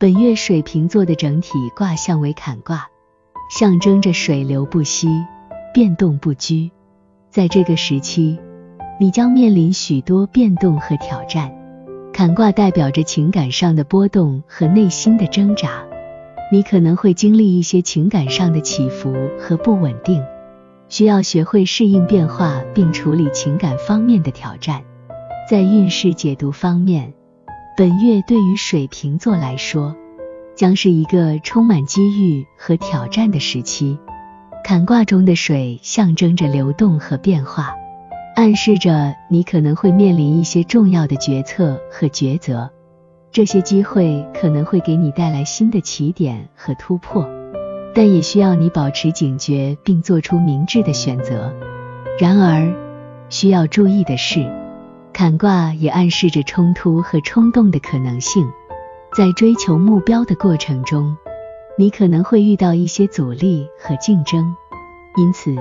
[0.00, 2.88] 本月水瓶座的整体卦象为坎卦，
[3.54, 5.10] 象征着水流不息、
[5.74, 6.70] 变动不居。
[7.28, 8.38] 在这个时期，
[8.98, 11.52] 你将面临许多变动和挑战。
[12.14, 15.84] 坎卦代表着情感上的波动和内心的挣扎，
[16.50, 20.24] 你可能会经历一些情感上的起伏和不稳定，
[20.88, 24.82] 需要学会适应变化并处理情感方面的挑战。
[25.46, 27.12] 在运势解读方面，
[27.80, 29.96] 本月对于水瓶座来说，
[30.54, 33.98] 将是一个充满机遇和挑战的时期。
[34.62, 37.74] 坎卦中的水象征着流动和变化，
[38.36, 42.70] 暗示着你可能会面临一些重要的决策和抉择。
[43.32, 47.26] 这些机会可能会给你带来新的起点和突破，
[47.94, 51.50] 但也需要你保持警觉并做出明智的选择。
[52.18, 52.74] 然而，
[53.30, 54.46] 需要注意的是。
[55.20, 58.50] 坎卦也暗示着冲突和冲动的可能性，
[59.14, 61.14] 在追求目标的过程中，
[61.76, 64.56] 你可能会遇到一些阻力和竞争，
[65.18, 65.54] 因此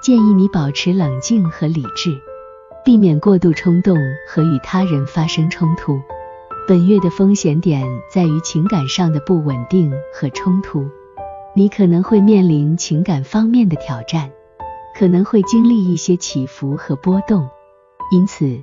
[0.00, 2.16] 建议你保持冷静和理智，
[2.84, 6.00] 避免过度冲动和与他人发生冲突。
[6.68, 10.88] 本月的风险点在于情感上的不稳定和冲突，
[11.52, 14.30] 你可能会面临情感方面的挑战，
[14.96, 17.48] 可能会经历一些起伏和波动，
[18.12, 18.62] 因此。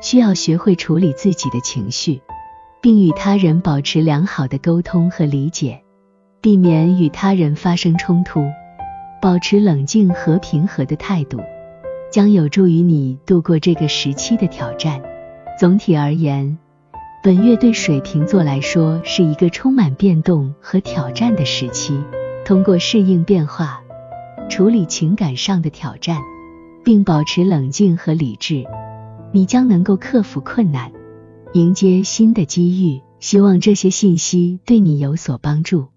[0.00, 2.20] 需要学会处理自己的情绪，
[2.80, 5.82] 并与他人保持良好的沟通和理解，
[6.40, 8.44] 避免与他人发生冲突。
[9.20, 11.40] 保持冷静和平和的态度，
[12.12, 15.02] 将有助于你度过这个时期的挑战。
[15.58, 16.56] 总体而言，
[17.20, 22.00] 本月对水瓶座来说是一个充满变动和挑战的时期。
[22.44, 23.82] 通过适应变化，
[24.48, 26.22] 处理情感上的挑战，
[26.84, 28.64] 并保持冷静和理智。
[29.30, 30.90] 你将能够克服困难，
[31.52, 33.02] 迎接新的机遇。
[33.20, 35.88] 希望这些信息对你有所帮助。